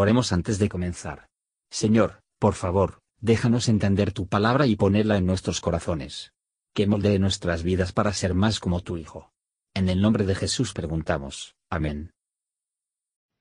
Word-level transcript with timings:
Oremos 0.00 0.32
antes 0.32 0.58
de 0.58 0.70
comenzar. 0.70 1.28
Señor, 1.68 2.22
por 2.38 2.54
favor, 2.54 3.02
déjanos 3.20 3.68
entender 3.68 4.12
tu 4.12 4.26
palabra 4.26 4.64
y 4.66 4.74
ponerla 4.74 5.18
en 5.18 5.26
nuestros 5.26 5.60
corazones. 5.60 6.32
Que 6.72 6.86
moldee 6.86 7.18
nuestras 7.18 7.62
vidas 7.62 7.92
para 7.92 8.14
ser 8.14 8.32
más 8.32 8.60
como 8.60 8.80
tu 8.80 8.96
Hijo. 8.96 9.30
En 9.74 9.90
el 9.90 10.00
nombre 10.00 10.24
de 10.24 10.34
Jesús 10.34 10.72
preguntamos. 10.72 11.54
Amén. 11.68 12.12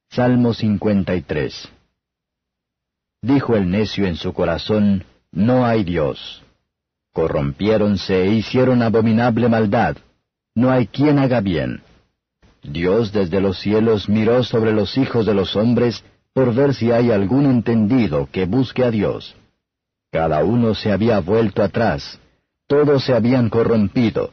Salmo 0.09 0.53
53 0.53 1.69
Dijo 3.21 3.55
el 3.55 3.69
necio 3.69 4.05
en 4.05 4.17
su 4.17 4.33
corazón, 4.33 5.05
No 5.31 5.65
hay 5.65 5.85
Dios. 5.85 6.43
Corrompiéronse 7.13 8.23
e 8.23 8.33
hicieron 8.33 8.81
abominable 8.81 9.47
maldad. 9.47 9.95
No 10.55 10.71
hay 10.71 10.87
quien 10.87 11.19
haga 11.19 11.39
bien. 11.39 11.83
Dios 12.63 13.13
desde 13.13 13.39
los 13.39 13.59
cielos 13.59 14.09
miró 14.09 14.43
sobre 14.43 14.73
los 14.73 14.97
hijos 14.97 15.25
de 15.25 15.33
los 15.33 15.55
hombres 15.55 16.03
por 16.39 16.55
ver 16.55 16.73
si 16.73 16.89
hay 16.89 17.11
algún 17.11 17.47
entendido 17.47 18.29
que 18.31 18.45
busque 18.45 18.85
a 18.85 18.91
Dios. 18.91 19.35
Cada 20.09 20.41
uno 20.45 20.73
se 20.73 20.89
había 20.89 21.19
vuelto 21.19 21.61
atrás, 21.61 22.17
todos 22.65 23.03
se 23.03 23.13
habían 23.13 23.49
corrompido. 23.49 24.31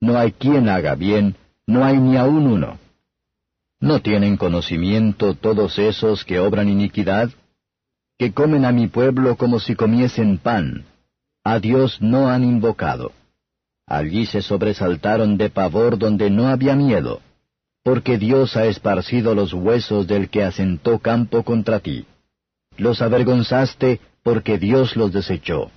No 0.00 0.16
hay 0.16 0.30
quien 0.30 0.68
haga 0.68 0.94
bien, 0.94 1.34
no 1.66 1.84
hay 1.84 1.98
ni 1.98 2.16
aun 2.16 2.46
uno. 2.46 2.78
¿No 3.80 3.98
tienen 4.00 4.36
conocimiento 4.36 5.34
todos 5.34 5.76
esos 5.80 6.24
que 6.24 6.38
obran 6.38 6.68
iniquidad? 6.68 7.30
Que 8.16 8.32
comen 8.32 8.64
a 8.64 8.70
mi 8.70 8.86
pueblo 8.86 9.34
como 9.36 9.58
si 9.58 9.74
comiesen 9.74 10.38
pan. 10.38 10.84
A 11.42 11.58
Dios 11.58 12.00
no 12.00 12.28
han 12.28 12.44
invocado. 12.44 13.10
Allí 13.88 14.26
se 14.26 14.40
sobresaltaron 14.40 15.36
de 15.36 15.50
pavor 15.50 15.98
donde 15.98 16.30
no 16.30 16.46
había 16.46 16.76
miedo 16.76 17.20
porque 17.84 18.16
Dios 18.16 18.56
ha 18.56 18.64
esparcido 18.64 19.34
los 19.34 19.52
huesos 19.52 20.06
del 20.06 20.30
que 20.30 20.42
asentó 20.42 20.98
campo 20.98 21.44
contra 21.44 21.80
ti. 21.80 22.06
Los 22.78 23.02
avergonzaste 23.02 24.00
porque 24.22 24.58
Dios 24.58 24.96
los 24.96 25.12
desechó. 25.12 25.70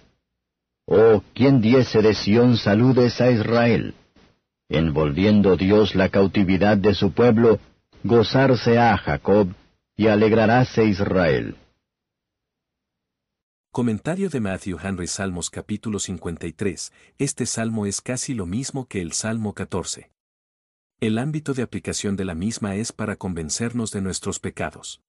Oh, 0.85 1.21
¿quién 1.35 1.59
diese 1.59 2.01
de 2.01 2.13
Sión 2.15 2.55
saludes 2.55 3.19
a 3.19 3.29
Israel? 3.29 3.93
Envolviendo 4.69 5.57
Dios 5.57 5.95
la 5.95 6.07
cautividad 6.07 6.77
de 6.77 6.93
su 6.93 7.11
pueblo, 7.11 7.59
gozarse 8.03 8.79
a 8.79 8.97
Jacob 8.97 9.49
y 9.97 10.07
alegraráse 10.07 10.85
Israel. 10.85 11.57
Comentario 13.73 14.29
de 14.29 14.39
Matthew 14.39 14.79
Henry 14.81 15.07
Salmos 15.07 15.49
capítulo 15.49 15.99
53. 15.99 16.93
Este 17.17 17.45
salmo 17.45 17.85
es 17.85 17.99
casi 17.99 18.33
lo 18.33 18.45
mismo 18.45 18.87
que 18.87 19.01
el 19.01 19.11
Salmo 19.11 19.53
14. 19.53 20.09
El 20.99 21.19
ámbito 21.19 21.53
de 21.53 21.61
aplicación 21.61 22.15
de 22.15 22.25
la 22.25 22.33
misma 22.33 22.73
es 22.75 22.91
para 22.91 23.17
convencernos 23.17 23.91
de 23.91 24.01
nuestros 24.01 24.39
pecados. 24.39 25.03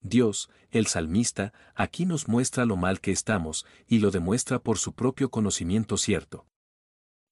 Dios, 0.00 0.48
el 0.70 0.86
salmista, 0.86 1.52
aquí 1.74 2.06
nos 2.06 2.28
muestra 2.28 2.64
lo 2.64 2.78
mal 2.78 2.98
que 2.98 3.12
estamos, 3.12 3.66
y 3.86 3.98
lo 3.98 4.10
demuestra 4.10 4.58
por 4.58 4.78
su 4.78 4.94
propio 4.94 5.30
conocimiento 5.30 5.98
cierto. 5.98 6.46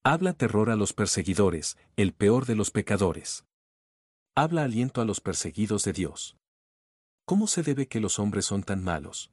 Habla 0.05 0.35
terror 0.35 0.69
a 0.69 0.77
los 0.77 0.93
perseguidores, 0.93 1.79
el 1.97 2.13
peor 2.13 2.45
de 2.45 2.55
los 2.55 2.71
pecadores. 2.71 3.47
Habla 4.35 4.65
aliento 4.65 5.01
a 5.01 5.07
los 5.07 5.23
perseguidos 5.23 5.83
de 5.85 5.95
Dios. 5.95 6.37
¿Cómo 7.25 7.47
se 7.47 7.63
debe 7.63 7.89
que 7.89 8.01
los 8.01 8.19
hombres 8.19 8.45
son 8.45 8.63
tan 8.63 8.85
malos? 8.85 9.33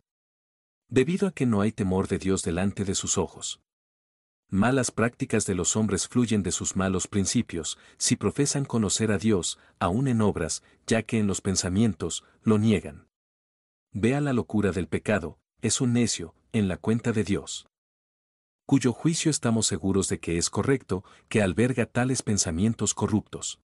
Debido 0.87 1.27
a 1.27 1.31
que 1.31 1.45
no 1.45 1.59
hay 1.59 1.73
temor 1.73 2.07
de 2.07 2.17
Dios 2.17 2.43
delante 2.43 2.85
de 2.85 2.95
sus 2.95 3.17
ojos. 3.17 3.59
Malas 4.49 4.91
prácticas 4.91 5.45
de 5.45 5.55
los 5.55 5.75
hombres 5.75 6.07
fluyen 6.07 6.41
de 6.41 6.53
sus 6.53 6.77
malos 6.77 7.07
principios, 7.07 7.77
si 7.97 8.15
profesan 8.15 8.63
conocer 8.63 9.11
a 9.11 9.17
Dios, 9.17 9.59
aún 9.77 10.07
en 10.07 10.21
obras, 10.21 10.63
ya 10.85 11.03
que 11.03 11.19
en 11.19 11.27
los 11.27 11.41
pensamientos, 11.41 12.23
lo 12.43 12.57
niegan. 12.57 13.09
Vea 13.91 14.21
la 14.21 14.31
locura 14.31 14.71
del 14.71 14.87
pecado, 14.87 15.37
es 15.61 15.81
un 15.81 15.91
necio, 15.91 16.33
en 16.53 16.69
la 16.69 16.77
cuenta 16.77 17.11
de 17.11 17.25
Dios. 17.25 17.67
Cuyo 18.65 18.93
juicio 18.93 19.31
estamos 19.31 19.67
seguros 19.67 20.07
de 20.07 20.19
que 20.19 20.37
es 20.37 20.49
correcto, 20.49 21.03
que 21.27 21.41
alberga 21.41 21.85
tales 21.85 22.21
pensamientos 22.21 22.93
corruptos. 22.93 23.59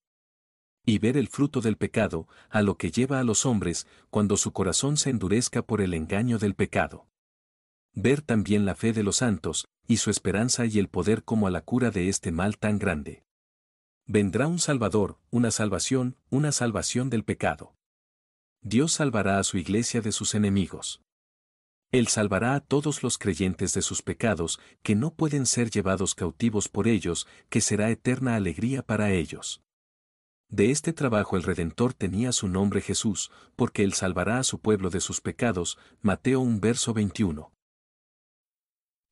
Y 0.85 0.99
ver 0.99 1.15
el 1.15 1.29
fruto 1.29 1.61
del 1.61 1.77
pecado, 1.77 2.27
a 2.49 2.61
lo 2.61 2.77
que 2.77 2.91
lleva 2.91 3.19
a 3.19 3.23
los 3.23 3.45
hombres, 3.45 3.87
cuando 4.09 4.35
su 4.35 4.51
corazón 4.51 4.97
se 4.97 5.11
endurezca 5.11 5.61
por 5.61 5.79
el 5.79 5.93
engaño 5.93 6.39
del 6.39 6.55
pecado. 6.55 7.07
Ver 7.93 8.21
también 8.21 8.65
la 8.65 8.75
fe 8.75 8.91
de 8.91 9.03
los 9.03 9.17
santos, 9.17 9.67
y 9.87 9.97
su 9.97 10.09
esperanza 10.09 10.65
y 10.65 10.79
el 10.79 10.87
poder 10.89 11.23
como 11.23 11.47
a 11.47 11.51
la 11.51 11.61
cura 11.61 11.91
de 11.91 12.09
este 12.09 12.31
mal 12.31 12.57
tan 12.57 12.79
grande. 12.79 13.23
Vendrá 14.05 14.47
un 14.47 14.59
Salvador, 14.59 15.19
una 15.29 15.51
salvación, 15.51 16.17
una 16.29 16.51
salvación 16.51 17.09
del 17.09 17.23
pecado. 17.23 17.75
Dios 18.61 18.93
salvará 18.93 19.39
a 19.39 19.43
su 19.43 19.57
iglesia 19.57 20.01
de 20.01 20.11
sus 20.11 20.35
enemigos. 20.35 21.01
Él 21.91 22.07
salvará 22.07 22.55
a 22.55 22.59
todos 22.59 23.03
los 23.03 23.19
creyentes 23.19 23.73
de 23.73 23.83
sus 23.83 24.01
pecados, 24.01 24.59
que 24.81 24.95
no 24.95 25.13
pueden 25.13 25.45
ser 25.45 25.69
llevados 25.69 26.15
cautivos 26.15 26.67
por 26.67 26.87
ellos, 26.87 27.27
que 27.49 27.61
será 27.61 27.91
eterna 27.91 28.35
alegría 28.35 28.81
para 28.81 29.11
ellos. 29.11 29.61
De 30.49 30.71
este 30.71 30.93
trabajo 30.93 31.37
el 31.37 31.43
Redentor 31.43 31.93
tenía 31.93 32.31
su 32.31 32.47
nombre 32.47 32.81
Jesús, 32.81 33.31
porque 33.55 33.83
Él 33.83 33.93
salvará 33.93 34.39
a 34.39 34.43
su 34.43 34.59
pueblo 34.59 34.89
de 34.89 35.01
sus 35.01 35.21
pecados, 35.21 35.77
Mateo 36.01 36.39
1 36.41 36.59
verso 36.59 36.93
21. 36.93 37.52